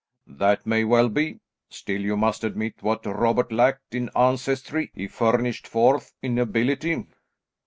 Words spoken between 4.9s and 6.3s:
he furnished forth